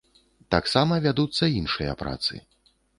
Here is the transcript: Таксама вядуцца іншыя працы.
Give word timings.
Таксама 0.55 0.93
вядуцца 1.05 1.53
іншыя 1.61 1.91
працы. 2.05 2.33